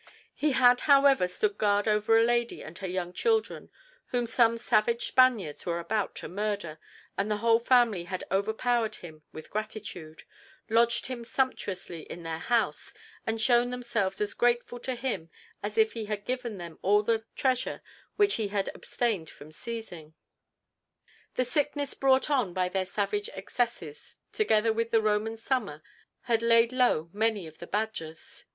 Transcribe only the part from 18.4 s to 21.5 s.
had abstained from seizing. The